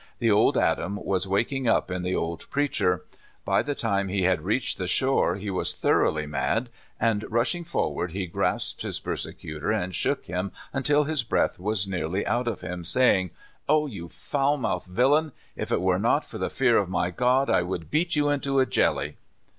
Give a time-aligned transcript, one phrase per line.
[0.17, 3.05] The old Adam was waking up in the old preacher.
[3.45, 8.09] By the time he had reached the shore he was thoroughly ^lad, and rushing forward,
[8.11, 12.47] he grasped his persecu tor and shook him until his ])reath was nearly shaken out
[12.47, 13.29] of him, saying—
[13.69, 15.33] "O you foul mouthed villain!
[15.55, 16.31] If it were not 88 Father Cox.
[16.31, 19.17] for the fear of mv God I would beat you into a jelly!"